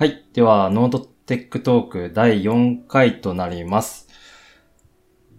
[0.00, 0.24] はい。
[0.32, 4.08] では、 note Tech Talk 第4回となります。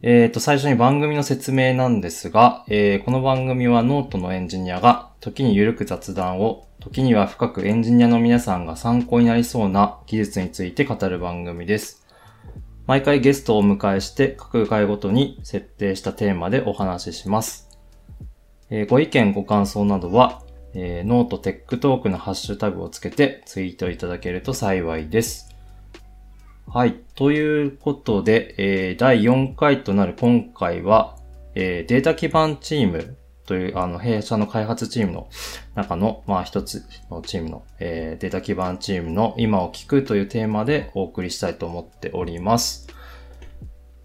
[0.03, 12.05] えっ、と、最初に番組の説明なんですが、えーこの番組はノートのエンジニアが、時に緩く雑談を、時には深くエンジニアの皆さんが参考になりそうな技術について語る番組です。
[12.85, 17.67] 毎回ゲストをお迎えして、各回ごとに設定したテーマでお話しします。
[18.69, 20.43] えーご意見、ご感想などは、
[20.73, 25.49] えー note Tech Talk のハッシュタグをつけてツイートいただけると幸いです。
[26.67, 27.01] はい。
[27.15, 31.17] ということで、えー第4回となる今回は、
[31.55, 35.27] えーデータ基盤チームという、あの、弊社の開発チームの
[35.75, 42.87] 中の、まあ一つのチームの、えーデータ基盤チームの今を聞くというテーマでお送りしたいと思っております。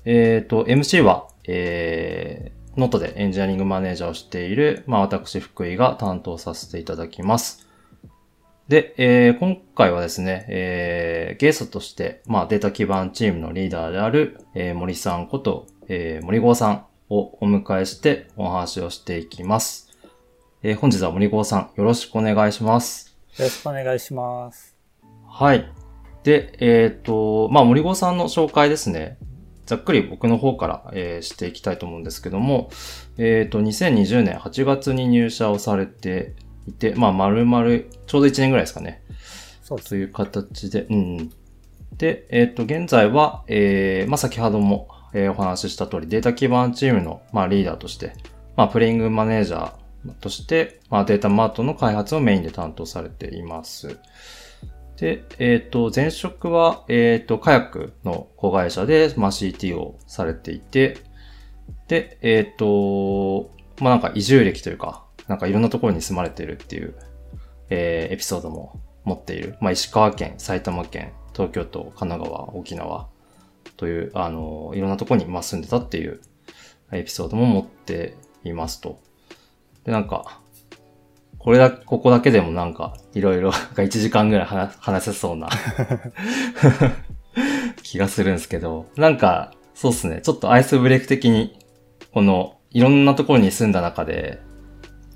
[0.04, 7.66] えっ、と、MC は、えー、ノートでエンジニアリングマネージャーをしている、まあ私、福井が担当させていただきます。
[8.68, 19.90] で、えー今回はですね、えーゲストとして、まあデータ基盤チームのリーダーである、えー森さんこと、えー森郷さんをお迎えしてお話をしていきます。
[20.62, 23.16] えー本日は森郷さん、よろしくお願いします。
[23.38, 24.76] よろしくお願いします。
[25.26, 25.72] はい。
[26.24, 29.16] で、えっ、と、まあ、森郷さんの紹介ですね。
[29.66, 32.70] ざっくり僕の方から、えーしていきたいと思うんですけども、
[33.18, 36.34] えっ、と、2020年8月に入社をされて
[36.66, 37.64] いて、まあ、丸々、
[38.06, 39.02] ちょうど1年ぐらいですかね。
[39.62, 41.32] そうという形で、うんうん。
[41.96, 48.12] で、えっ、と、現在は、えーまあ、先ほども、えーお話しした通り、データ基盤チームの、まあ、リーダーとして、
[48.56, 53.98] まあ、プレイングマネージャーとして、まあ、データマートの開発をメインで担当されています。
[54.96, 60.98] で、えっ、と、前職は、えっ、と、カヤックの子会社で、まあ、CT をされていて、
[61.88, 66.94] で、えっ、と、まあ、なんか移住歴というか、なんかいろんなところに住まれてるっていう、
[67.68, 69.56] えーエピソードも持っている。
[69.60, 73.08] まあ、石川県、埼玉県、東京都、神奈川、沖縄
[73.76, 76.20] という、あの、いろんなところに、ま、住んでたっていう
[76.92, 79.00] エピソードも持っていますと。
[79.84, 80.40] で、なんか、
[81.46, 85.48] これだ、ここだけでもなんか、いろいろ、なんか1時間ぐらい話話せそうな。
[87.84, 91.56] 気がするんですけど、なんか、そうっすね、ちょっとアイスブレイク的に、
[92.12, 94.40] この、いろんなところに住んだ中で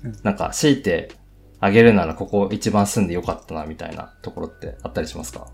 [0.05, 1.11] うん、なんか、強いて
[1.59, 5.47] あげるならここ一番住んでよかったな、みたいなところってあったりしますか？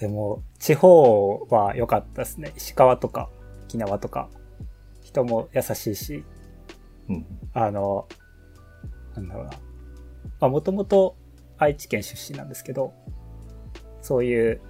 [0.00, 2.54] でも、地方は良かったですね。
[2.56, 3.28] 石川とか
[3.66, 4.30] 沖縄とか、
[5.02, 6.24] 人も優しいし、
[7.10, 7.26] うん。
[7.52, 8.08] あの、
[9.14, 9.50] なんだろうな。
[10.40, 11.16] まあ、もともと
[11.58, 12.94] 愛知県出身なんですけど、
[14.00, 14.60] そういう、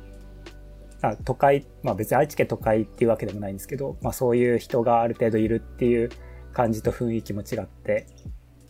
[1.02, 6.10] あ都会、まあ別に愛知県都会っていうわけでもないんですけど、まあそういう人がある程度いるっていう
[6.52, 8.06] 感じと雰囲気も違って、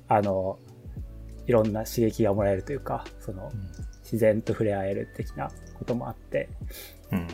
[0.09, 0.59] あの、
[1.47, 3.51] いろんな刺激がもらえるというか、その、
[4.03, 6.49] 自然と触れ合える的なこともあって、
[7.11, 7.27] うん。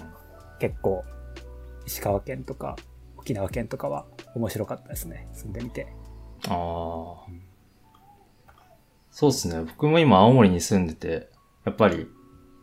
[0.58, 1.04] 結構、
[1.86, 2.76] 石川県とか
[3.26, 5.28] 沖縄県とかは面白かったですね。
[5.32, 5.88] 住んでみて。
[6.48, 7.26] ああ。
[9.18, 9.62] そうですね。
[9.62, 11.30] 僕も今青森に住んでて、
[11.64, 12.06] やっぱり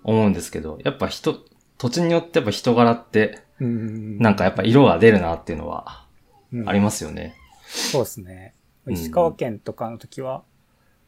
[0.03, 1.43] 思うんですけど、やっぱ人、
[1.79, 6.05] 土地によってやっぱ人柄って、うんなんかやっぱ色が出るなっていうのは
[6.51, 7.33] うんありますよね。
[7.65, 8.53] そうですね。
[8.85, 10.43] うん石川県とかの時は、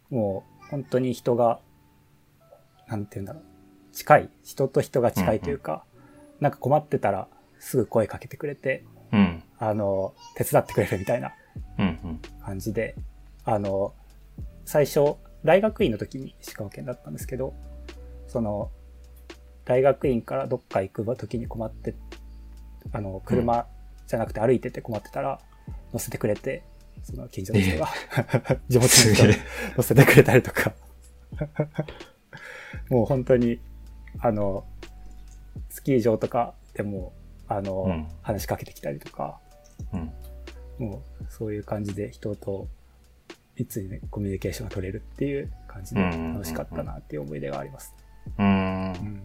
[0.09, 1.59] もう本当に人が、
[2.87, 3.43] なんて言うんだろう。
[3.93, 4.29] 近い。
[4.43, 5.85] 人と人が近いというか、
[6.39, 7.27] なんか困ってたら
[7.59, 8.83] すぐ声かけてくれて、
[9.13, 9.43] うん。
[9.59, 11.33] あの、手伝ってくれるみたいな
[11.77, 12.21] うんうん。
[12.43, 12.95] 感じで、
[13.43, 13.93] あの、
[14.65, 17.53] 最初、大学院の時に石川県だったんですけど、
[18.27, 18.71] その、
[19.63, 21.95] 大学院からどっか行く時に困って、
[22.91, 23.67] あの、車
[24.07, 25.39] じゃなくて歩いてて困ってたら、
[25.93, 26.63] 乗せてくれて、
[27.03, 27.87] その近所の人が、
[28.67, 29.33] 地元の人が。
[29.77, 30.73] 乗せてくれたりとか、
[32.89, 33.59] もう本当に、
[34.19, 34.65] あの、
[35.69, 37.13] スキー場とかでも、
[37.47, 39.39] あの、うん話しかけてきたりとか、
[39.93, 40.11] うん。
[40.79, 42.67] もうそういう感じで人と
[43.57, 47.93] いつにね、コミュニケーションが取れるっていう感じでうんうんうんうん楽しかったなっていう思い出があります。
[48.37, 48.47] うーん。
[48.47, 49.21] うん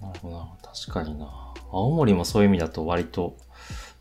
[0.00, 0.48] なるほどな。
[0.62, 1.54] 確かにな。
[1.72, 3.36] 青森もそういう意味だと割と、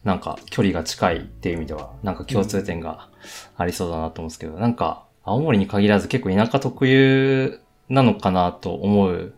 [0.03, 3.09] なんか距離が近いっていう意味では、なんか共通点が
[3.55, 7.59] ありそうだなと思うんですけど、なんか青森に限らず結構田舎特有
[7.89, 9.33] なのかなと思う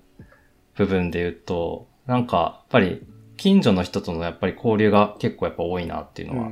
[0.76, 3.06] 部分で言うと、なんかやっぱり
[3.38, 6.50] 近所の人とのやっぱり交流が結構やっぱ多いなっていうのは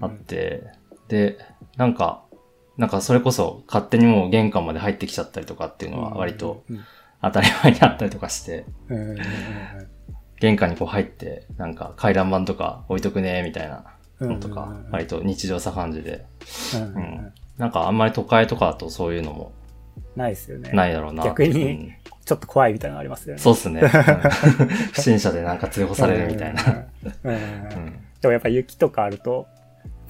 [0.00, 0.64] あって、
[1.08, 1.38] で、
[1.76, 2.24] なんか、
[2.80, 6.80] なんかそれこそ勝手にもう玄関まで入ってきちゃったりとかっていうのは割とうん。
[7.22, 8.64] 当たり前にあったりとかして、
[10.40, 13.84] 玄関にこう入って、なんか回覧板とか置いとくね、みたいな
[14.20, 14.28] うん。
[14.30, 16.24] のとか、割と日常茶飯事で。
[16.76, 17.32] うん。
[17.58, 19.52] なんかあんまり都会とかだとそういうのも
[20.16, 20.70] ないですよね。
[20.72, 21.24] ないだろうな。
[21.24, 21.94] 逆にうん。
[22.24, 23.42] ちょっと怖いみたいなのありますよね。
[23.42, 23.82] そうっすね。
[23.82, 23.88] うん。
[24.92, 26.62] 不審者でなんか通報されるみたいな。
[28.22, 29.46] でもやっぱ雪とかあると、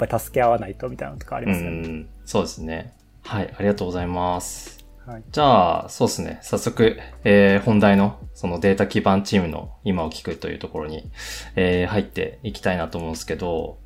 [0.08, 1.88] ぱり助け合わないとみたいなのとかありうますよね。
[1.88, 2.94] ん、そうですね。
[3.22, 4.84] はい、ありがとうございます。
[5.06, 5.22] はい。
[5.30, 6.38] じゃあ、そうですね。
[6.42, 11.10] 早速、えー、本題の、そのデータ基盤チームの今を聞くというところに、
[11.56, 13.78] えー、入っていきたいなと思うんですけど、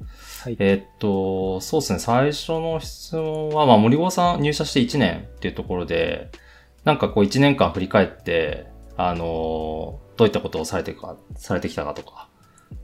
[0.43, 0.57] はい。
[0.59, 1.99] えーっと、そうですね。
[1.99, 6.31] 最初の質問は、まあ、森郷さん入社して1年っていうところで、
[6.85, 12.29] なんかこう1年間振り返って、あのーどういったことをされてか、されてきたかとか、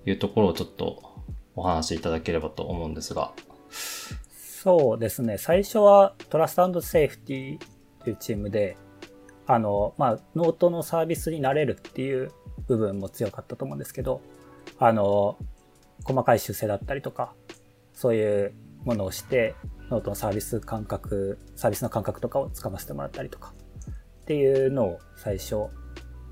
[0.07, 1.10] いうところをちょっと
[1.57, 3.33] お話しいただければと思うんですが。
[3.71, 5.39] そうですね。
[5.39, 7.59] 最初はトラストセーフティ
[8.03, 8.77] というチームで、
[9.47, 12.31] あの、まあ、ノートのサービスになれるっていう
[12.67, 14.21] 部分も強かったと思うんですけど、
[14.79, 15.39] あの、
[16.05, 17.35] 細かい修正だったりとか、
[17.95, 18.55] そういう
[18.85, 19.55] ものをして、
[19.91, 23.55] ノートのサービス感覚、サービスの感覚とかをつかませてもらったりとか、
[24.23, 25.67] っていうのを最初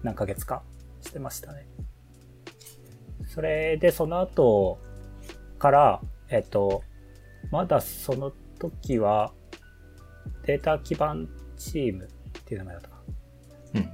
[0.03, 0.63] 何ヶ月か
[1.01, 1.67] してましたね。
[3.27, 4.79] それで、その後
[5.59, 6.83] から、えっと、
[7.51, 9.33] まだその時は、
[10.45, 12.09] データ基盤チームっ
[12.45, 12.97] ていう名前だったか
[13.75, 13.89] なうん。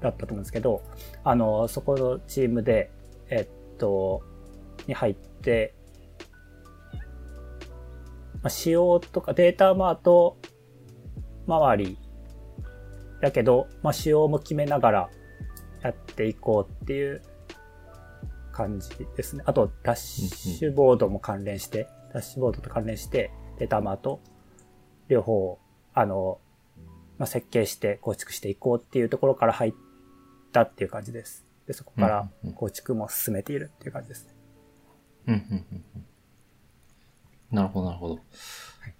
[0.00, 0.82] だったと思うんですけど、
[1.24, 2.90] あの、そこのチームで、
[3.30, 4.22] えっと、
[4.86, 5.74] に入って、
[8.42, 10.36] まあ、仕様とかデータマート
[11.46, 11.98] 周り
[13.20, 15.10] だけど、まあ、仕様も決めながら
[15.82, 17.22] やっていこうっていう
[18.56, 19.42] 感じですね。
[19.46, 24.20] あと、ダッシュボードも関連して、ダッシュボードと関連して、データマート
[25.08, 25.58] 両方、
[25.92, 26.40] あの、
[27.18, 29.74] まあ、設計して構築していこうっていうところから入っ
[30.52, 31.44] たっていう感じです。
[31.66, 34.34] で、そこからうんうん構築も進めているっていう感じですね。
[35.26, 36.06] うん、うん、うんうん。
[37.50, 38.20] なるほど、なるほど。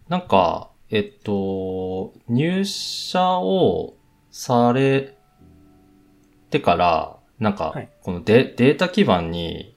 [0.08, 3.96] なんか、えっと、入社を
[4.30, 5.16] され
[6.50, 9.76] てから、なんかはい、このデ,、データ基盤に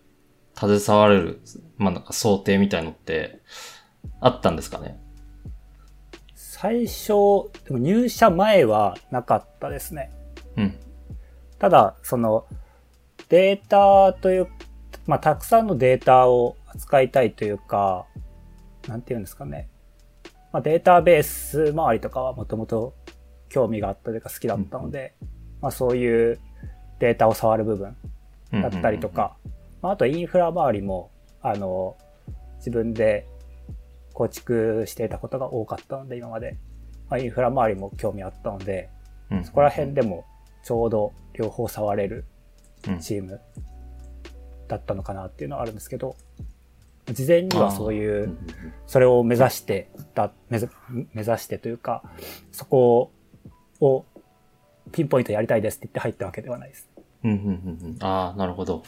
[0.55, 1.41] 携われる、
[1.77, 3.41] まあなんか想定みたいのって
[4.21, 4.99] あったんですかね？
[6.35, 7.07] 最初、
[7.65, 10.11] でも入社前はなかったですね。
[10.57, 10.75] うん。
[11.57, 12.47] ただ、その、
[13.29, 14.47] データという、
[15.05, 18.05] まあ、たくさんのデータを扱いたいというか、
[18.87, 19.69] なんていうんですかね。
[20.51, 22.93] まあ、データベース周りとかはもともと
[23.47, 25.15] 興味があったというか好きだったので、
[25.61, 26.39] まあ、そういう
[26.99, 27.95] データを触る部分
[28.51, 29.35] だったりとか、
[29.81, 31.11] まあ、あとインフラ周りも、
[31.41, 31.97] あの、
[32.57, 33.25] 自分で
[34.13, 36.57] 構築していたことが多かったので、今まで。
[37.09, 38.89] まあ、インフラ周りも興味あったので、
[39.43, 40.25] そこら辺でも
[40.63, 42.25] ちょうど両方触れる
[42.87, 42.99] うん。
[42.99, 43.41] チーム
[44.67, 46.15] だったのかなっていうのはあるんですけど、
[47.11, 48.37] 事前にはそういう、
[48.87, 50.71] それを目指してだ、目指
[51.13, 52.03] 目指してというか、
[52.51, 53.11] そこ
[53.81, 54.05] を
[54.91, 56.88] ピンポイントやりたいですって言って入ったわけではないです。
[57.23, 57.39] うんうんう
[57.85, 58.03] んうん。
[58.03, 58.83] ああ、なるほど。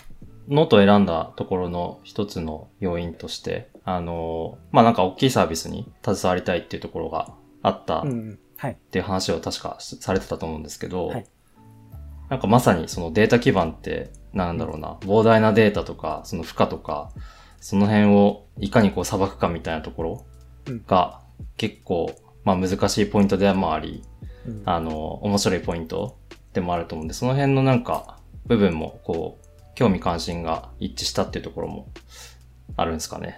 [0.48, 8.04] ノートを選んだところの一つの要因として、あのー、まあ、なんか大きいサービスに携わりたいっていうところがあったっ。
[8.92, 11.26] ていう話を確かしされてたと思うんですけど、はい。
[12.30, 17.12] なんかまさにそのデータ基盤って、なんだろうな、膨大なデータとか、その負荷とか、
[17.60, 20.26] その辺をいかにこう捌くかみたいなところ
[20.68, 20.84] うん。
[20.86, 21.22] が
[21.58, 24.04] 結構、まあ難しいポイントでもあり、
[24.46, 24.64] うん。
[24.66, 26.18] あの、面白いポイント
[26.54, 31.88] でもあると思うんで、その辺のなんか、部分も、こう、興味関心が一致したっていうところも
[32.76, 33.36] あるんですかね。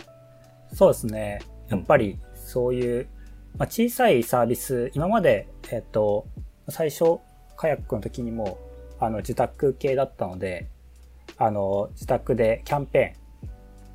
[0.74, 1.42] そうですね。
[1.70, 3.08] やっぱりそういう、
[3.58, 6.28] まあ、小さいサービス、今まで、えっと、
[6.70, 7.20] 最初、
[7.56, 8.58] カヤックの時にも、
[9.00, 10.68] あの、自宅系だったので、
[11.38, 13.16] あの、自宅でキャンペ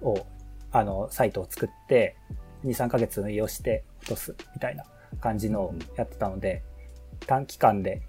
[0.03, 0.27] ーンを、
[0.71, 2.17] あの、サイトを作って、
[2.65, 4.85] 2、3ヶ月運用して落とすみたいな
[5.21, 6.62] 感じのをやってたので、
[7.27, 8.03] 短期間で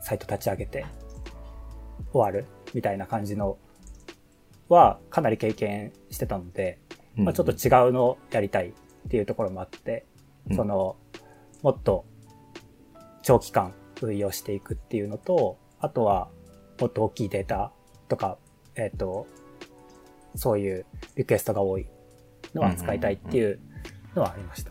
[0.00, 0.86] サイト立ち上げて
[2.12, 3.58] 終わるみたいな感じの
[4.68, 6.78] はかなり経験してたので、
[7.16, 8.72] まあ、ちょっと違うのをやりたいっ
[9.08, 10.06] ていうところもあって、
[10.48, 10.96] うんその、
[11.62, 12.04] もっと
[13.22, 16.28] 長期間運用していくっていうのと、あとは
[16.80, 17.72] もっと大きいデータ
[18.08, 18.38] とか、
[18.76, 19.26] えっ、と、
[20.36, 21.86] そういうリクエストが多い
[22.54, 23.60] のを扱いたいっていう
[24.14, 24.70] のはありました。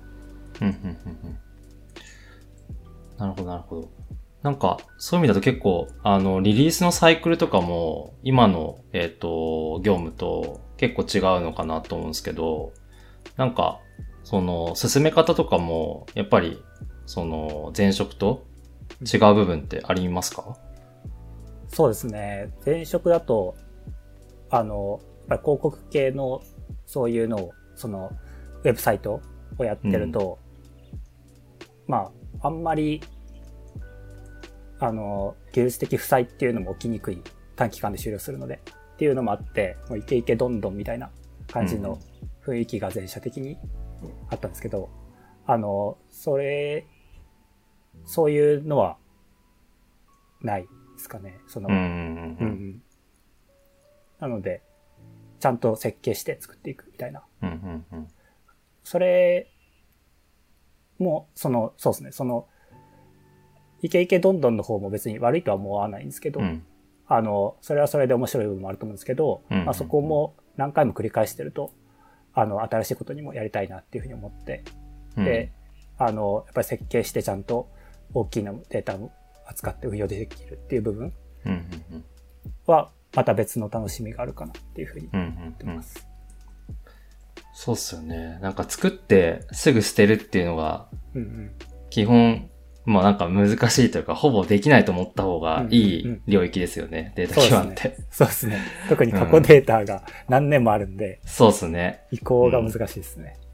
[0.62, 1.40] うんうんうんうん
[3.18, 3.90] なるほど、なるほど。
[4.42, 12.72] なんか、そういう意味だと結構、あの、リリースのサイクルとかも、今の、えっ、と、業務と結構違うのかなと思うんですけど、
[13.36, 13.80] なんか、
[14.24, 16.64] その、進め方とかも、やっぱり、
[17.06, 18.46] その、前職と
[19.02, 20.58] 違う部分ってありますか？
[21.68, 22.54] そうですね。
[22.66, 23.56] 前職だと、
[24.50, 26.42] あの、やっぱり広告系の
[26.86, 28.12] そういうのを、その、
[28.64, 29.22] ウェブサイト
[29.58, 30.40] をやってると、
[31.88, 33.02] まあ、あんまり、
[34.80, 37.22] あの、技術的負債っていうのも起きにくい
[37.56, 38.62] 短期間で終了するので、
[38.94, 41.10] っていうのもあって、もうイケイケどんどんみたいな
[41.52, 42.00] 感じの
[42.46, 43.58] 雰囲気が全社的に
[44.30, 44.90] あったんですけど、
[45.46, 46.86] あの、それ、
[48.06, 48.98] そういうのは
[50.42, 50.68] ないで
[50.98, 51.40] すかね。
[51.48, 52.82] その、うんうん
[54.20, 54.62] なので、
[55.40, 57.24] ちゃんと設計して作っていくみたいな。
[57.42, 58.08] うんうんうん
[58.84, 59.52] それ
[60.98, 62.48] も、その、そうですね、その、
[63.82, 66.64] イケイケどんどんの方も別に悪いとは思わないんですけど、うん
[67.12, 71.72] あの、それはそれで面白い部分もあると思うんですけど、うんうんまあそこも何回も繰り返してると、
[72.34, 74.64] あの、新しいことにもやりたいなっていうふうに思って、
[75.18, 75.52] うんで、
[75.98, 77.70] あの、やっぱり設計してちゃんと
[78.14, 79.12] 大きなデータを
[79.48, 81.14] 扱って運用できるっていう部分
[81.46, 82.06] うんうんうん
[82.68, 86.08] は、また別の楽しみがあるかなっていうふうに思うんうんうんってます。
[87.54, 88.40] そうっすよね。
[88.42, 91.52] なんか作ってすぐ捨てるっていうのがうんうん。
[91.90, 92.50] 基本、
[92.86, 97.14] まあなんか難しいというか、ほぼできないと思った方がいいうんうん領域ですよね。
[97.16, 97.98] データ基盤って。
[98.10, 98.60] そうですね。
[98.88, 102.02] 特に過去データが何年もあるんで、そうっすね。
[102.12, 103.38] 移行が難しいですね。
[103.44, 103.50] うん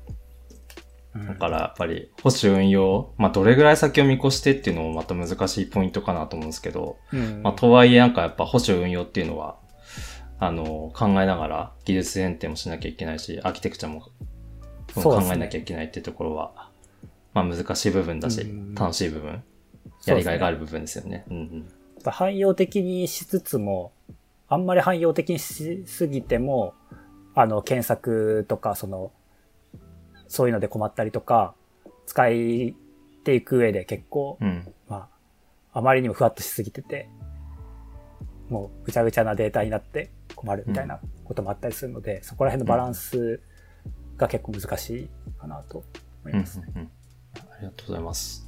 [1.15, 9.57] だからやっぱり保守運用、まあどれぐらい先を見越してっていうのもまた難しいポイントかなと思うんですけど、うんまあとはいえなんかやっぱ保守運用っていうのは、
[10.39, 14.01] あの、考えながら技術選定もしなきゃいけないし、アーキテクチャも
[14.93, 16.69] 考えなきゃいけないっていうところは、
[17.35, 19.43] まあ難しい部分だしうん、楽しい部分、
[20.05, 21.25] やりがいがある部分ですよね。
[22.03, 23.91] 汎用的にしつつも、
[24.47, 26.73] あんまり汎用的にしすぎても、
[27.35, 29.11] あの、検索とか、その、
[30.29, 31.55] そういうので困ったりとか、
[32.05, 32.29] 使っ
[33.23, 34.73] ていく上で結構、うん。
[34.87, 35.09] ま
[35.73, 37.09] あ、あまりにもふわっとしすぎてて、
[38.49, 43.41] もうぐちゃぐちゃなデータになって困るみたいなこともあったりするので、そこら辺のバランス
[44.15, 45.83] が結構難しいかなと
[46.23, 46.67] 思いうんますね。
[46.75, 46.91] うんうん
[47.57, 48.45] ありがとうございます。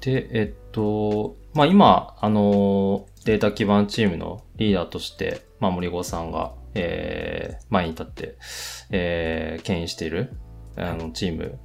[0.00, 8.36] で、えっと、まあ今、あの、データ基盤チームのリーダーとして、まあ森郷さんが、えー、前に立って、
[8.90, 10.32] えー、牽引している、
[10.76, 11.58] あの、チーム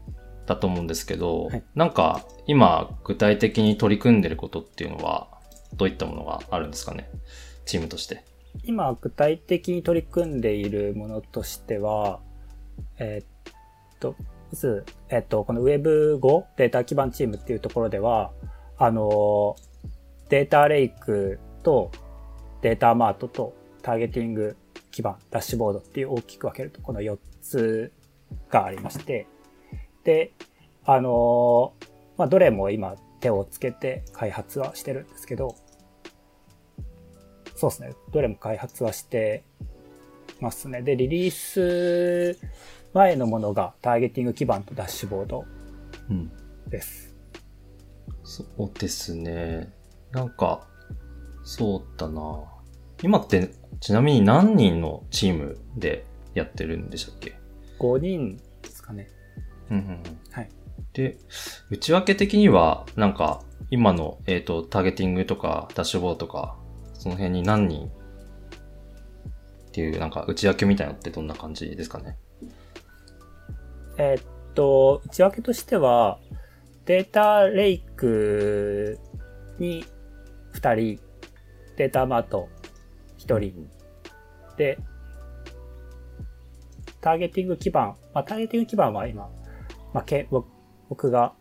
[0.46, 5.28] だと思うんですけど、はいなんか、今、具体的に取り組んでることっていうのは、
[5.76, 7.10] どういったものがあるんですかね？
[7.66, 8.24] チームとして。
[8.64, 12.20] 今具体的に取り組んでいるものとしては、
[13.00, 13.28] えーっ
[14.00, 14.16] と、
[14.54, 18.32] まず、えっと、この Web5 データ基盤チームっていうところでは、
[18.78, 19.56] あの、
[20.30, 21.92] データレイクと
[22.62, 24.56] データマートとターゲティング
[24.92, 27.92] 基盤、ダッシュボードっていう大きく分けるとこの4つ
[28.52, 29.26] がありまして、
[30.04, 30.34] で、
[30.86, 31.74] あの、
[32.18, 35.56] まあ、どれも今手をつけて開発はしてるんですけど、
[37.56, 37.96] そうですね。
[38.12, 39.42] どれも開発はして
[40.40, 40.84] ますね。
[40.84, 42.38] で、リリース
[42.94, 45.46] 前のものがターゲティング基盤とダッシュボード
[46.10, 46.32] うん。
[46.70, 47.16] です。
[48.24, 49.72] そうですね。
[50.12, 50.68] なんか、
[51.44, 52.44] そうだな。
[53.02, 57.38] 今って、ちなみに何人のチームでやってるんでしたっけ
[57.80, 59.10] ？5人ですかね。
[59.70, 60.04] うんうんうん。
[60.32, 60.50] はい。
[60.94, 61.18] で、
[61.70, 66.58] 内訳的には、なんか、今の、えっ、と、ターゲティングとか、ダッシュボードとか、
[66.94, 67.92] その辺に何人っ
[69.72, 72.18] ていう、なんか、内訳みたいなのってどんな感じですかね？
[73.98, 74.24] えーっ
[74.54, 76.20] と、内訳としては、
[76.86, 79.00] データレイク
[79.60, 79.86] に
[80.54, 81.00] 2人、
[81.78, 82.50] データマート
[83.18, 83.70] 1人、
[84.58, 84.78] で、
[87.02, 89.30] ターゲティング基盤、まあ、ターゲティング基盤は今、
[89.94, 90.48] まあ、け僕
[90.90, 91.34] 僕が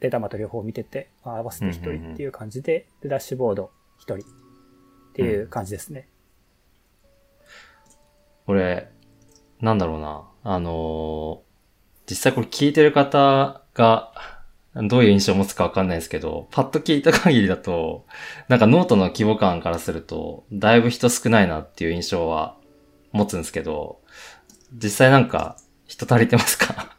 [0.00, 4.18] データマート両方見てて、まあ合わせて1人っていう感じで、で、ダッシュボード1人っ
[5.14, 6.08] ていう感じですね。
[8.46, 8.90] これ、
[9.60, 10.30] なんだろうな。
[10.42, 11.49] あのー
[12.10, 14.12] 実際これ聞いてる方が、
[14.74, 18.04] どういう印象を持つかわかんないですけど、パッと聞いた限りだと、
[18.48, 22.56] なんかノートの規模感からすると、だいぶ人少ないなっていう印象は
[23.12, 24.00] 持つんですけど、
[24.72, 26.96] 実際なんか人足りてますか？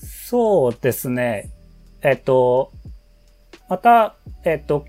[0.00, 1.50] そうですね。
[2.02, 2.72] えっと、
[3.68, 4.86] また、えっと、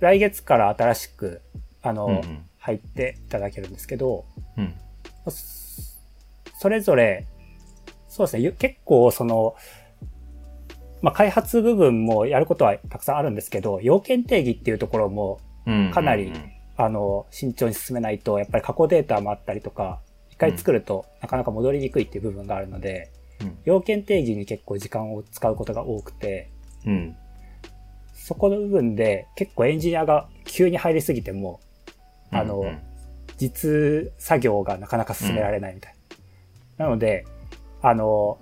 [0.00, 1.40] 来月から新しく、
[1.82, 4.24] あの、うんうん入っていただけるんですけど、
[4.56, 4.74] うん。
[5.28, 5.32] そ
[6.58, 7.26] それぞれ、
[8.14, 9.56] そうですね、ゆ結構その、
[11.02, 15.90] まあ、開発部分もやることはたくさんあるんですけど、要件定義っていうところも、うん。
[15.90, 23.58] かなりうんあの、慎重に進めないと、やっぱり過去データもあったりとか、一回作るとなかなか戻りにくいっていう部分があるので、うん。
[23.64, 26.50] 要件定義に結構時間を使うことが多くて、
[26.86, 27.16] うん。
[28.12, 31.58] そこの部分で結構エンジニアが急に入りすぎても、
[32.30, 32.78] あの、うん
[33.36, 35.94] 実作業がなかなか進められないみたい
[36.78, 36.84] な。
[36.86, 37.26] なので、
[37.84, 38.38] あの、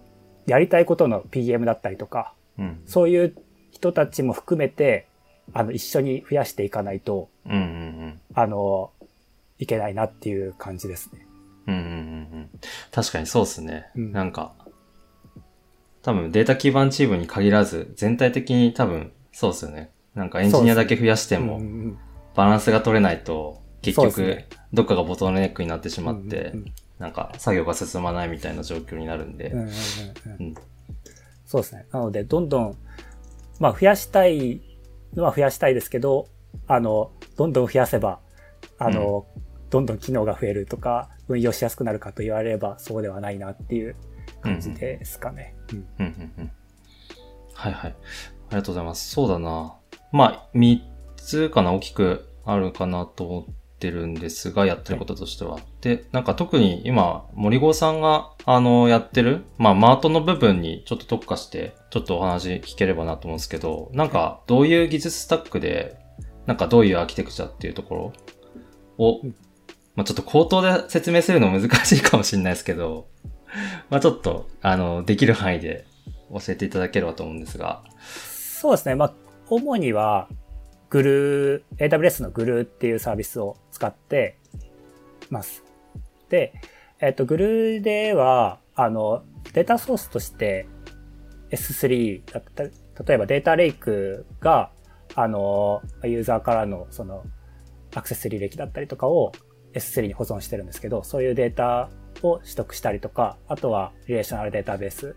[0.47, 2.83] やりたいことの PM だったりとか、うん。
[2.87, 3.35] そういう
[3.73, 5.09] 人たちも含めて、
[5.53, 7.61] あの、一緒に増やしていかないと、うんうんう
[8.07, 8.21] ん。
[8.35, 8.93] あの、
[9.59, 11.27] いけないなっていう感じですね。
[11.67, 11.91] うんうんうんう
[12.43, 12.51] ん。
[12.93, 13.91] 確かにそうですね。
[13.97, 14.55] うんなんか、
[16.03, 19.91] 多分データ基盤チームに限らず、全体的に多分そうですよね。
[20.15, 21.99] なんかエンジニアだけ増やしてもうん、うん
[22.35, 26.73] バランスが取れないと、結局どっかがボトルネックになってしまってうん、うん
[27.03, 29.61] なんか作業が進まないみたいな状況になるんでうん。
[29.61, 30.55] うんうんうんうん
[31.45, 31.85] そうですね。
[31.93, 32.79] なので、どんどん、
[33.61, 34.63] まあ、増やしたい
[35.15, 36.29] のは増やしたいですけど、
[36.67, 38.21] あの、どんどん増やせば、
[38.79, 39.27] あの、
[39.69, 43.97] どんどん機能が増えるとか、運用しやすくなるかと言われれば、そうではないなっていう
[44.41, 45.55] 感じですかね。
[45.73, 46.53] うんうんうんうん。
[47.53, 47.91] はいはい。
[47.91, 49.11] ありがとうございます。
[49.11, 49.77] そうだな。
[50.11, 53.47] まあ、三つかな、大きくあるかなと思
[53.89, 55.59] ってるんですが、やってることとしては。
[55.81, 65.97] で、なんか特に今、森郷さんが、あの、やってる、まあ、マートの部分にちょっと特化して、ちょっとお話聞ければなと思うんですけど、なんか、どういう技術スタックで、
[66.47, 68.13] なんかどういうアーキテクチャっていうとこ
[68.99, 69.35] ろを、うん
[69.97, 73.09] まあ、ちょっと口頭で説明するの難しいかもしれないですけど、
[73.91, 75.85] まあちょっと、あの、できる範囲で
[76.31, 77.83] 教えていただければと思うんですが。
[78.01, 78.95] そうですね。
[78.95, 79.15] まあ、
[79.51, 80.29] 主には、
[80.93, 84.37] グルー、AWS のグルーっていうサービスを使って
[85.31, 85.65] ます。
[86.29, 86.53] で、
[87.01, 90.67] えっ、と、グルーでは、あの、データソースとして
[91.51, 92.71] S3 だったり、
[93.07, 94.71] 例えばデータレイクが、
[95.15, 97.25] あの、ユーザーからのその、
[97.95, 99.33] アクセス履歴だったりとかを
[99.73, 101.89] S3 に保存してるんですけど、そういうデータ
[102.23, 105.17] を取得したりとか、あとはリレーショナルデータベース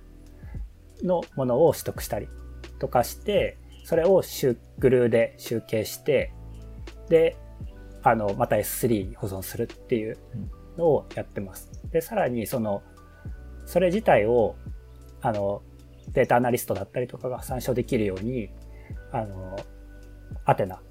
[1.04, 2.30] のものを取得したり
[2.80, 4.24] とかして、それを
[4.80, 6.34] グルーで集計して、
[7.08, 7.38] で、
[8.02, 10.18] あの、また S3 に保存するっていう
[10.76, 11.70] のをやってます。
[11.92, 12.82] で、さらにその、
[13.68, 14.56] それ自体を、
[15.22, 15.62] あの、
[16.14, 18.50] データアナリストだったりとかが参照できるように、
[19.12, 19.56] あの、
[20.46, 20.82] アテナ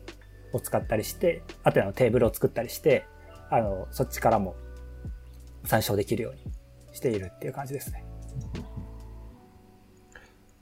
[0.53, 3.07] を使ったりして、アテナのテーブルを作ったりして、
[3.51, 4.55] あの、そっちからも
[5.65, 6.45] 参照できるように
[6.93, 8.05] しているっていう感じですね。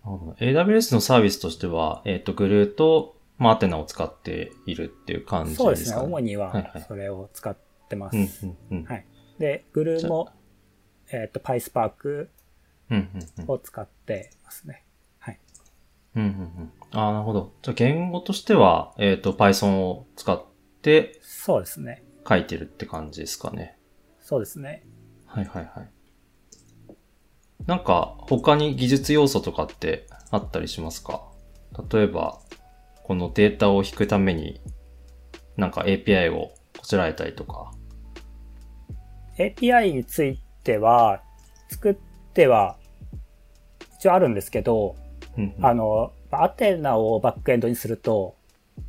[0.05, 5.77] AWS のサービスとしては、えっ、と、グルーと、まあ、アテナを使っているっていう感じですかね？
[5.77, 6.03] そうですね。
[6.03, 7.57] 主にはそれを使っ
[7.89, 8.17] てます。
[8.17, 8.85] うん、うん、うん。
[8.85, 9.07] はい
[9.39, 10.31] で、グルーも、
[11.11, 12.29] えっ、と、PySpark。
[13.49, 14.85] を使ってますね。
[15.19, 15.41] はい。
[16.17, 16.33] うん、うん、う
[16.65, 16.73] ん。
[16.93, 17.53] ああ、なるほど。
[17.63, 20.45] じゃあ、言語としては、えっ、と、Python を使っ
[20.83, 22.05] てそうですね。
[22.29, 23.79] 書いてるって感じですかね？
[24.21, 24.85] そうですね。
[25.27, 25.91] はいはいはい。
[27.67, 31.23] なんか、他に技術要素とかってあったりしますか？
[31.91, 32.39] 例えば、
[33.05, 34.61] このデータを引くために、
[35.57, 37.73] なんか API をこちらえたりとか。
[39.39, 41.23] API については、
[41.71, 41.97] 作っ
[42.35, 42.77] ては、
[43.99, 44.97] 一応あるんですけど、
[45.37, 48.37] うんうんあの、アテナをバックエンドにすると、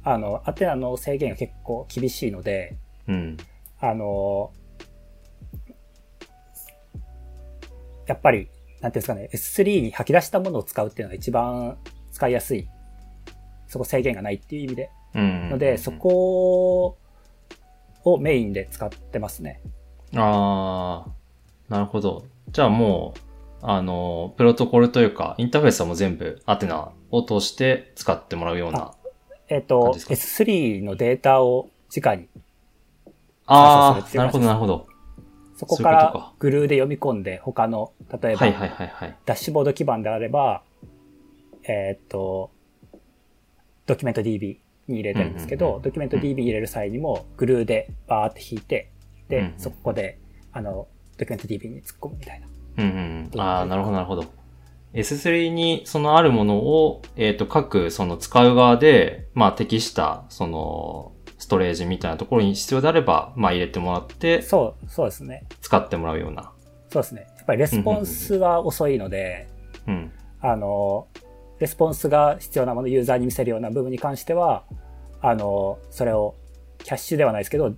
[0.04, 3.38] あの、アテナの制限が結構厳しいので、うん。
[3.80, 4.52] あの、
[8.08, 8.50] やっぱり、
[8.84, 11.78] なんていうんですかね、S3 に吐き出したものを使うっていうのが一番
[12.12, 12.68] 使いやすい。
[13.68, 14.90] そこ制限がないっていう意味で。
[15.16, 15.50] うん。
[15.52, 15.94] ので、そ。
[15.94, 16.98] こ
[18.04, 19.62] をメインで使ってますね。
[20.14, 22.26] あー、なるほど。
[22.50, 23.14] じゃあも
[23.62, 28.94] う、あの、プロトコルというか、インターフェースはもう全部アテナを通して使ってもらうような。
[29.48, 32.28] えっ、と、感じです S3 のデータを直に、
[33.46, 34.88] あー、そうそうなるほどなるほど。
[35.68, 38.48] そこからかグルーで読み込んで、他の、例えば。
[39.26, 40.64] ダッシュボード基盤であれば、
[41.64, 42.52] えっ、と、
[43.86, 48.90] ドキュメント DB に入れてるんですけど、ドキュメント DB 入れる際にも、グルーでバーって引いて、
[49.30, 50.20] で、そこで、
[50.52, 52.48] あの、ドキュメント DB に突っ込むみたいな。
[52.78, 53.42] うんうんうん。
[53.42, 54.26] ああ、なるほどなるほど。
[54.94, 61.13] S3 にそのあるものを、えっ、と、各その使う側で、まあ適した、その、
[61.44, 65.46] ストレージみたいなところに必要であれば、まあ入れてもらって、そう、そうですね。
[65.62, 66.52] 使ってもらうような。
[66.90, 67.28] そうですね。
[67.38, 69.48] やっぱりレスポンスは遅いので、
[69.88, 70.12] うん。
[70.42, 71.08] あの、
[71.60, 74.64] レスポンスが必要なもの、ユーザーに見せるような部分に関しては、
[75.22, 76.36] あの、それを
[76.80, 77.74] キャッシュではないですけど。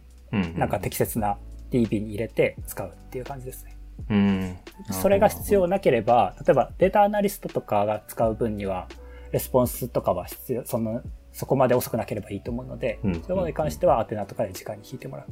[0.58, 1.38] なんか適切な
[1.72, 3.78] DB に入れて使うっていう感じですね。
[4.10, 4.58] うん。
[4.92, 8.88] それが必要なければ、例えばデータアナリストとかが使う分には、
[9.32, 11.02] レスポンスとかは必要、その、
[11.36, 15.28] そこまで遅くなければいいと思うので、うんそういうものに関してはアテナとかで時間に引いてもらう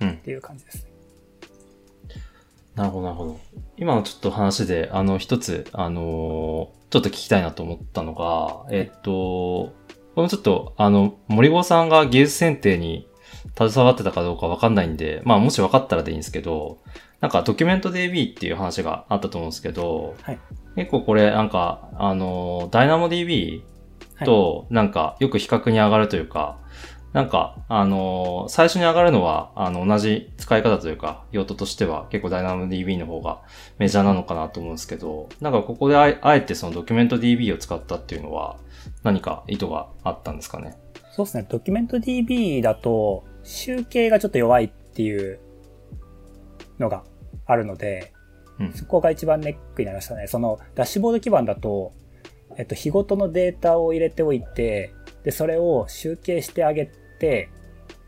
[0.00, 0.16] うんっ。
[0.16, 0.90] ていう感じですね。
[2.74, 3.40] なるほど、なるほど。
[3.78, 9.72] 今のちょっと話で、あの、一つ、あのーちょっと聞きたいなと思ったのが、えっと、
[10.16, 13.08] このちょっと、あの、森郷さんが技術選定に
[13.56, 16.78] 携わってたかどうかわかんないんで、まあもし分かったらでいいんですけど、
[17.20, 20.38] なんかドキュメント DB っていう話があったと思うんですけど、はい
[20.76, 23.64] 結構これなんか、あの、ダイナモ DB っ
[24.24, 26.58] と、なんかよく比較に上がるというか、
[27.12, 33.40] なんか、あのー最初に上がるのは、あの、同じ使い方というか、用途としては結構 DynamoDB の方が
[33.78, 38.58] メジャーなのかなと思うんですけど、なんかここであえあえてそのドキュメント DB を使ったっていうのは、
[39.02, 40.76] 何か意図があったんですかね？
[41.12, 41.46] そうですね。
[41.50, 45.40] ドキュメント DB だと、集計がちょっと弱いっていう
[46.78, 47.02] のが
[47.46, 48.12] あるので、
[48.60, 48.72] うん。
[48.72, 50.28] そこが一番ネックになりましたね。
[50.28, 51.92] その、ダッシュボード基盤だと、
[52.56, 54.92] えっと、日ごとのデータを入れておいて、
[55.24, 56.86] で、それを集計してあげ
[57.18, 57.50] て、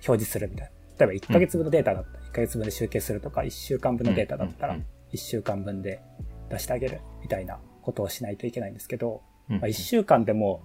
[0.06, 0.66] 表示するみたい
[0.98, 1.06] な。
[1.06, 6.00] 例えば1ヶ月分のデータだったら、1ヶ月分で集計するとか、1週間分のデータだったらうんうん、1週間分で
[6.48, 10.62] 出してあげるみたいなことをしないといけないんですけど、うんまあ、1週間でも、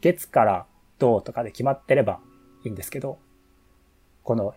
[0.00, 0.66] 月から
[0.98, 2.20] どうとかで決まってれば
[2.64, 3.18] いいんですけど、
[4.22, 4.54] この、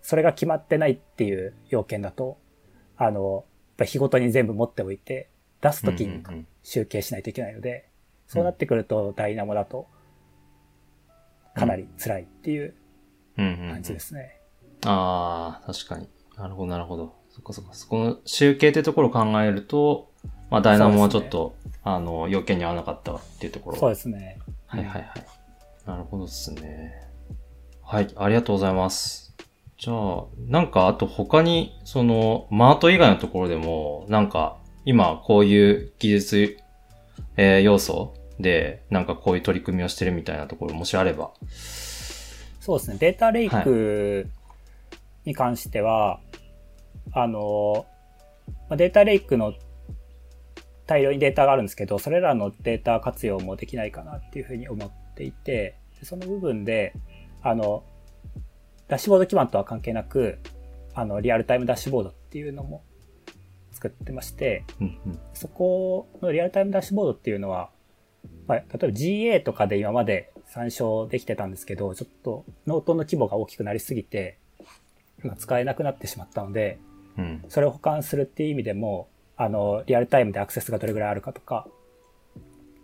[0.00, 2.38] それが決まってないっていう要件だと、
[2.96, 3.44] あの、
[3.84, 5.28] 日ごとに全部持っておいて、
[5.60, 6.22] 出すときに
[6.62, 7.88] 集計しないといけないので、
[8.32, 9.88] そうなってくると、ダイナモだと、
[11.54, 12.74] かなり辛いっていう
[13.36, 14.40] うんうんうん感じですね。
[14.86, 16.08] ああ、確かに。
[16.38, 17.14] なるほど、なるほど。
[17.28, 17.74] そっかそっか。
[17.74, 20.10] そこの集計ってところを考えると、
[20.48, 23.76] まあ、ダイナモはちょっと、あの、要件に合わなかったっていうところ。
[23.76, 24.38] そうですね。
[24.66, 25.12] はいはいはい。
[25.86, 26.94] なるほどですね。
[27.82, 29.36] はい、ありがとうございます。
[29.76, 36.56] じゃあ、なんか、あと他に、その、マート以外のところでも、なんか、今こういう技術、
[37.36, 41.30] えー要素で、なんかこういう取り組みをしてるみたいなところ、もしあれば。
[42.60, 42.96] そうですね。
[42.98, 44.28] データレイク
[45.24, 46.20] に関しては、
[47.12, 47.86] あの、
[48.68, 49.54] まあデータレイクの
[50.86, 56.92] 大量にデータがあるんですけど、それらのデータ活用もできないかなっていうふうに思っていて、でその部分で、
[57.42, 57.84] あの、
[58.88, 60.38] ダッシュボード基盤とは関係なく、
[60.94, 62.82] あの、リアルタイムダッシュボードっていうのも
[63.72, 65.18] 作ってまして、うんうん。
[65.34, 67.70] そこのリアルタイムダッシュボードっていうのは、
[68.46, 74.38] まあ、例えば GA とかで今まで参照できてたんですけど、ちょっとノートの規模が大きくなりすぎて、
[75.22, 76.78] まあ使えなくなってしまったので、
[77.16, 77.44] うん。
[77.48, 81.66] それを保管するっていう意味でも、あの、リアルタイムでアクセスがどれぐらいあるかとか、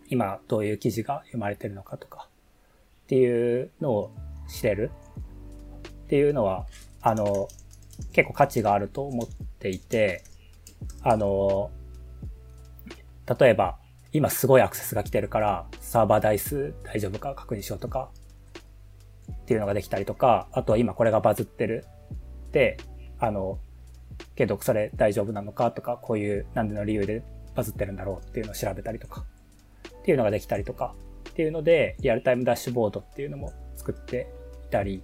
[0.08, 2.28] 今どういう記事が読まれてるのかとか、
[3.04, 4.10] っていうのを
[4.48, 4.90] 知れる
[5.88, 6.66] っていうのは、
[7.00, 7.48] あの、
[8.12, 10.22] 結構価値があると思っていて、
[11.02, 11.70] あの、
[13.38, 13.78] 例えば、
[14.12, 18.10] 今すごいアクセスが来てるから、サーバー台数大丈夫か確認しようとか、
[19.30, 21.84] っていうのができたりとか、あとは今これがバズってる。
[22.52, 22.78] で、
[23.18, 23.58] あの、
[24.34, 27.22] けどそれ大丈夫なのかとか、こういうなんでの理由で
[27.54, 29.24] バズってるんだろうっていうのを調べたりとか、
[30.00, 30.94] っていうのができたりとか、
[31.30, 34.28] っていうので、リアルタイムダッシュボードっていうのも作って
[34.66, 35.02] いたり。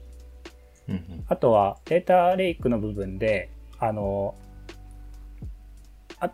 [1.29, 4.44] あとはデータレイクの部分で、あの、あ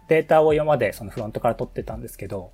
[0.09, 2.53] データを今までそのフロントから取ってたんですけど、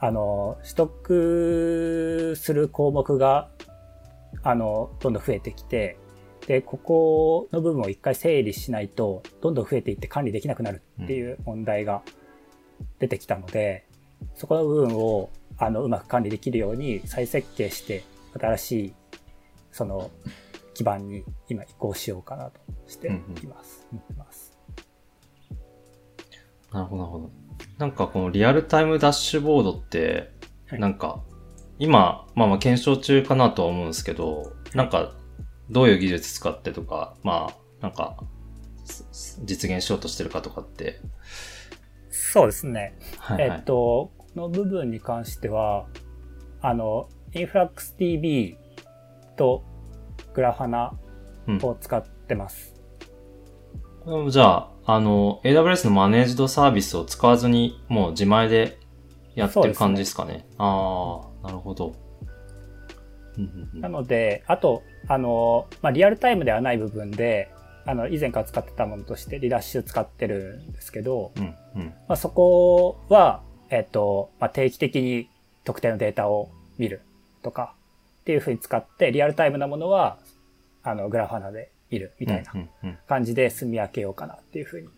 [0.00, 3.50] あの、取得する項目が、
[4.42, 5.96] あの、どんどん増えてきて、
[6.46, 12.02] で、ここの部分を一回整理しないと、どんどん増えていって管理できなくなるっていう問題が
[12.98, 13.86] 出てきたので、
[14.34, 18.04] そこの部分を、あの、うまく管理できるように再設計して、
[18.38, 18.94] 新しい、
[19.72, 20.10] その、
[20.74, 23.86] 基盤に今移行しようかなとしています。
[23.90, 24.27] 思ってます。
[26.72, 27.30] なるほど、なるほど。
[27.78, 30.32] なんかこのリアルタイムダッシュボードって、
[30.68, 31.22] はいなんか、
[31.78, 35.14] 今、まあまあ検証中かなとは思うんですけど、なんか、
[35.70, 38.16] どういう技術使ってとか、まあ、なんか、
[39.44, 41.00] 実現しようとしてるかとかって、
[42.10, 42.98] そうですね。
[43.18, 43.58] はい、はい。
[43.58, 45.86] えっと、この部分に関しては、
[46.60, 48.56] あの、インフラックス DB
[49.36, 49.64] と
[50.34, 50.98] グラファナ
[51.46, 52.74] うんを使ってます。
[54.04, 58.78] うんじゃあ、あの、AWS のマネージドサービスを使わずに、もう自前で
[59.34, 60.46] やってる感じですかね。
[60.56, 61.94] ああ、なるほど。
[63.74, 67.50] なので、あと、あの、まあ、リアルタイムではない部分で、
[67.84, 71.84] あの、以前から使ってたものとしてリダッシュ使ってるんですけど、うん、うん。
[72.08, 75.28] まあ、そこは、えっと、まあ、定期的に
[75.64, 76.48] 特定のデータを
[76.78, 77.02] 見る
[77.42, 77.74] とか
[78.22, 80.16] っていうふうに使って、リアルタイムなものは、
[80.82, 84.88] あの、グラファナで見るみたいな感じで住み分けようかなっていうふうに。
[84.88, 84.92] 考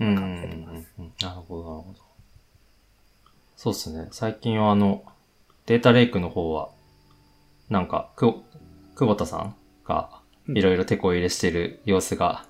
[0.00, 2.00] えてますなるほど、なるほど。
[3.56, 4.08] そうですね。
[4.10, 5.04] 最近はあの、
[5.66, 6.70] データレイクの方は、
[7.70, 8.32] なんか、く、
[8.96, 10.10] 久保田さんが、
[10.48, 12.44] うんいろいろ手こ入れしてる様子が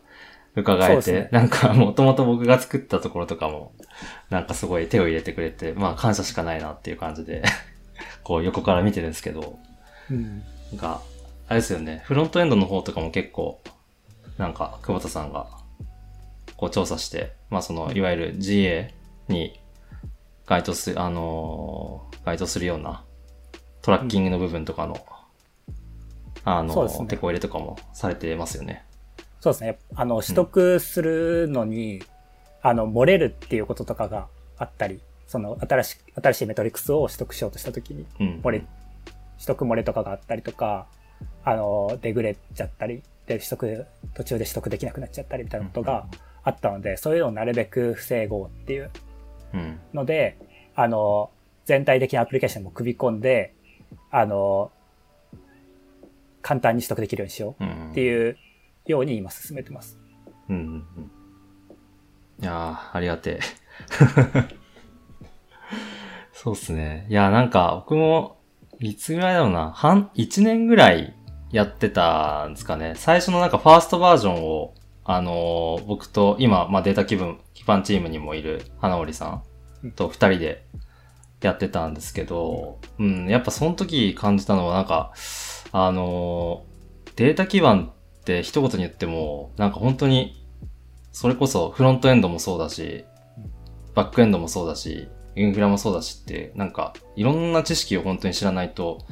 [0.57, 3.73] 伺えて、そうですねなんか、もともと僕が作ったところとかも、
[4.31, 7.45] なんかすごい手を入れてくれて、まあ感謝しかないなっていう感じで、
[8.25, 9.61] こう横から見てるんですけど、
[10.11, 10.43] うん。
[10.73, 11.03] なんか、
[11.47, 13.61] あれですよね、フロントエンドの方とかも結構、
[14.39, 15.47] なんか、久保田さんが、
[16.57, 18.93] こう調査して、まあその、いわゆる GA
[19.29, 19.61] に
[20.47, 23.05] 該当する、あのー該当するような
[23.83, 24.97] トラッキングの部分とかの、
[26.45, 28.85] あの、そうですね手こ入れとかもされてますよね。
[29.41, 29.79] そうですね。
[29.95, 32.03] あの、取得するのに、
[32.63, 38.41] あの、漏れるっていうこととかがあったり、その、新しい、新しいメトリックスを取得しようとしたときに、うん。
[38.43, 38.69] 漏れ、取
[39.47, 40.87] 得漏れとかがあったりとか、
[41.45, 46.07] あの、デグレちゃったり、で、取得、途中で取得できなくなっちゃったりみたいなことが
[46.43, 48.91] あったので、そういうのをなるべく防ごうっていう
[49.55, 49.81] うん。
[49.95, 50.37] ので、
[50.75, 51.31] あの、
[51.65, 53.55] 全体的なアプリケーションも組み込んで、
[54.11, 54.71] あの、
[56.43, 57.89] 簡単に取得できるようにしようん。
[57.89, 58.37] うっていう
[58.87, 59.99] ように今進めてます。
[60.49, 60.63] うんうん
[60.97, 61.11] うん。
[62.43, 63.41] いやー、ありがてえ。
[66.33, 67.07] そうっすね。
[67.09, 68.37] いや、なんか、僕も、
[68.81, 69.71] いつぐらいだろうな。
[69.71, 71.15] 半、一年ぐらい
[71.55, 72.95] やってたんですかね。
[72.97, 79.41] 最初のなんかファーストバージョンを、あのー僕と、今、まあ、データ気分、基盤チームにもいる花織さ
[79.87, 80.67] んと二人で
[81.41, 85.13] やってたんですけど、うん、やっぱその時感じたのはなんか、
[85.71, 86.75] あのー
[87.15, 90.45] データ基盤って一言に言っても、なんか本当に、
[91.13, 93.05] それこそフロントエンドもそうだし、
[93.95, 99.07] バックエンドもそうだし、インフラもそうだしって、なんかいろんな知識を本当に知らないと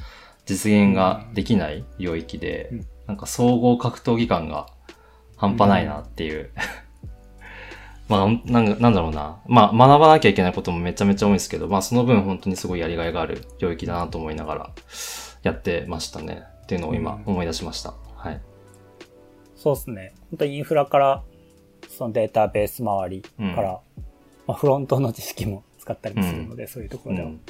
[0.46, 4.68] 実現ができない領域で、うんなんか総合格闘技感が
[5.36, 6.50] 半端ないなっていう。
[8.08, 9.40] まあ、なんなんだろうな。
[9.46, 14.70] まあ、学ばなきゃいけないこともめちゃめちゃ多いんですけど、まあ、その分本当にすごいやりがいがある領域だなと思いながら
[15.42, 16.44] やってましたね。
[16.62, 17.94] っていうのを今うん思い出しました。
[18.16, 18.40] はい。
[19.56, 20.14] そうですね。
[20.30, 21.22] 本当にインフラから、
[21.88, 23.80] そのデータベース周りから、
[24.46, 27.40] まあ、フロントの知識も使ったりもするので、そういうところでは、うん。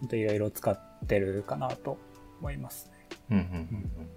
[0.00, 1.98] 本当いろいろ使ってるかなと
[2.40, 2.92] 思いますね。
[3.30, 4.10] うんうんうんうん。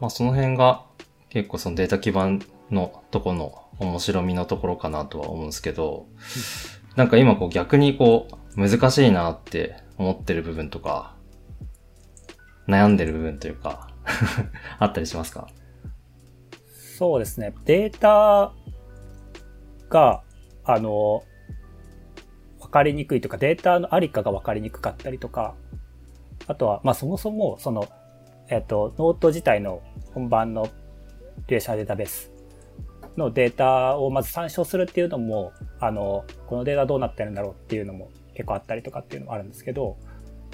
[0.00, 0.84] まあその辺が
[1.28, 2.40] 結構そのデータ基盤
[2.70, 6.06] のとこの面白みのところかなとは思うんですけど、
[6.96, 11.14] なんか今こう逆にこう難しいなって思ってる部分とか、
[12.66, 13.90] 悩んでる部分というか、
[14.78, 15.48] あったりしますか？
[16.98, 17.54] そうですね。
[17.64, 18.52] データ
[19.88, 20.22] が、
[20.64, 21.22] あの、
[22.58, 25.54] わかりにくいとか、データのありかがわかりにくかったりとか、
[26.48, 27.86] あとは、まあそもそも、その、
[28.48, 29.82] えっ、と、ノート自体の
[30.14, 30.70] 本番のリ
[31.48, 32.32] レーショナルデータベース
[33.18, 39.98] のデータをまず参照するっていうのも、あの、このデータどうなってるんだろうっていうのも結構あったりとかっていうのもあるんですけど、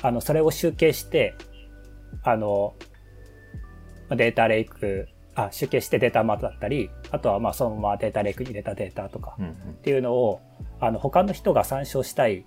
[0.02, 1.34] あの、それを集計して、
[2.22, 2.74] あの、
[4.08, 9.50] まあデータレイク、あ、集計してデータマートだったり、あとはまあそのままデータレイクに入れたデータとかうんうん。
[9.50, 10.40] っていうのを、
[10.80, 12.46] あの、他の人が参照したい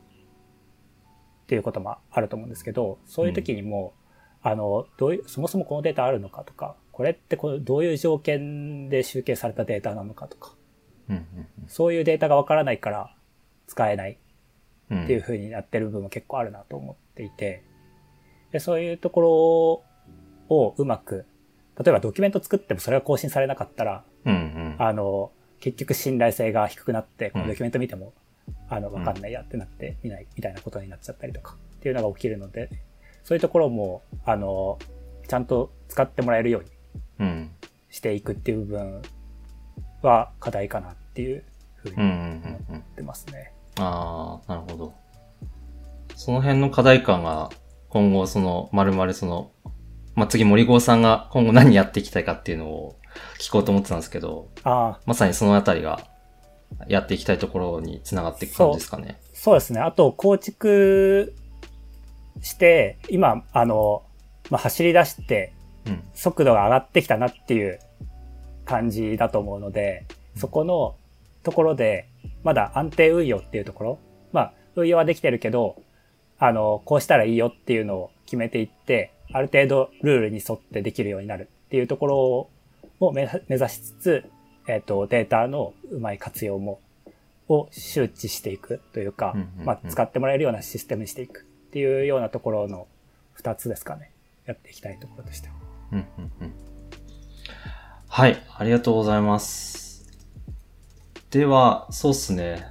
[1.47, 3.93] っていうこともあると思うんですけど、そういう時にも、
[4.41, 10.53] あの、どういう、そもそもこのデータあるのかとか、これってこうどういう条件で集計されたデータなのかとか、
[11.09, 11.25] うん
[11.67, 13.15] そういうデータがわからないから
[13.67, 14.17] 使えない
[14.89, 17.63] うんうんっていう風になってる部分も結構あるなと思っていて、
[18.51, 19.21] でそういうとこ
[20.49, 21.25] ろをうまく、
[21.77, 24.75] 例えばドキュメント作ってもそれが更新されなかったら、うんうん。
[24.79, 27.49] あの、結局信頼性が低くなって、このうん。
[27.49, 28.13] ドキュメント見ても、
[28.69, 32.69] あの、わかんないやってなって見ないみたいなことになっちゃったりとかっていうのが起きるので、
[33.23, 34.79] そういうところも、あの、
[35.27, 36.69] ちゃんと使ってもらえるように
[37.19, 37.51] うん
[37.89, 39.01] していくっていう部分
[40.01, 41.43] は課題かなっていう
[41.75, 42.17] ふうにうんうん思
[42.69, 43.51] うんうんってますね。
[43.79, 44.93] ああ、なるほど。
[46.15, 47.49] その辺の課題感が
[47.89, 49.51] 今後その、まるまるその、
[50.15, 52.99] まあ、次森郷さんが今後何やっていきたいかっていうのを
[53.39, 56.01] 聞こうと思ってたんですけど、ああ、まさにそのあたりが
[56.87, 59.19] やっていきたいところにつながっていく感じですかね。
[59.33, 59.79] そうですね。
[59.79, 61.35] あと、構築
[62.41, 64.03] して、今、あの、
[64.49, 65.53] まあ、走り出して、
[65.85, 66.03] うん。
[66.13, 67.79] 速度が上がってきたなっていう
[68.65, 70.95] 感じだと思うので、そこの
[71.43, 72.09] ところで、
[72.43, 73.99] まだ安定運用っていうところ、
[74.31, 75.81] まあ、運用はできてるけど、
[76.39, 82.17] あの、こうしたらいいよっていうのを決めていって、ある程度ルールに沿ってできるようになるっていうところ
[82.99, 84.25] を目目指しつつ、
[84.67, 86.79] えっ、と、データのうまい活用も、
[87.49, 92.87] を周知していくというかうんうんう、んまあ、使ってもらえるようなシステムにしていくっていうようなところの
[93.31, 94.11] 二つですかね。
[94.45, 95.53] やっていきたいところとしては。
[95.93, 96.53] うんうんうん
[98.09, 100.07] はい、ありがとうございます。
[101.29, 102.65] では、そうっすね。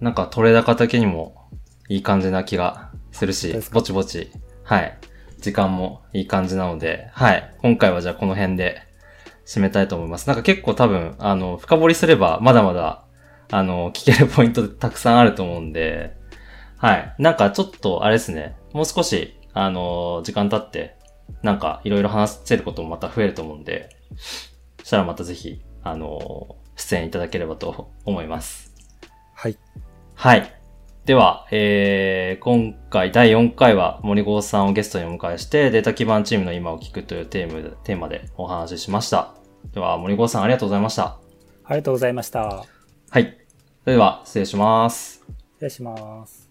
[0.00, 1.48] なんか取れ高だけにも
[1.88, 4.32] いい感じな気がするしぼちぼち、
[4.64, 4.98] はい。
[5.40, 7.54] 時間もいい感じなので、はい。
[7.62, 8.87] 今回はじゃあこの辺で
[9.48, 10.28] 締めたいと思います。
[10.28, 13.04] なんか結構多分、あの、深掘りすればまだまだ、
[13.50, 16.14] あの、聞けるポイントたくさんあると思うんで、
[16.76, 17.14] はい。
[17.18, 18.56] なんかちょっと、あれですね。
[18.74, 20.96] もう少し、あの、時間経って、
[21.42, 23.88] なんかいろいろ話せることもまた増えると思うんで、
[24.80, 28.74] そしたらまたぜひ、あの、出演いただければと思います。
[29.34, 29.58] はい。
[30.14, 30.58] はい。
[31.06, 39.37] では、えー、今回第4回は森郷さんをゲストにお迎えしてデータ基盤チームの今を聞くというテーマでテーマでお話ししました。
[39.72, 41.18] では森郷さんありがとうございました。
[41.64, 42.64] ありがとうございました。
[43.10, 43.38] はい。
[43.84, 45.24] それでは失礼します。
[45.54, 46.47] 失礼します。